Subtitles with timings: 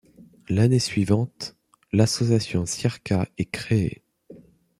[0.49, 1.55] L'année suivante
[1.91, 4.01] l'association Circa est créée.